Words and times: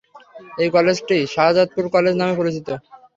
এই 0.57 0.69
কলেজটি 0.75 1.17
"শাহজাদপুর 1.27 1.83
কলেজ" 1.95 2.13
নামে 2.17 2.35
পরিচিত। 2.39 2.67